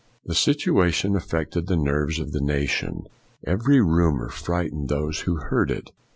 [0.25, 3.03] The situation affected the nerves of the nation.
[3.45, 5.91] Every rumor frightened those who heard it.